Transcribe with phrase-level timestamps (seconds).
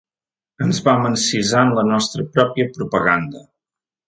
[0.67, 3.45] Ens vam encisar en la nostra pròpia propaganda.